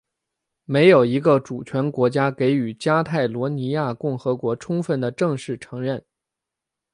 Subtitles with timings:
[0.65, 6.03] 没有一个主权国家给予加泰罗尼亚共和国充分的正式承认。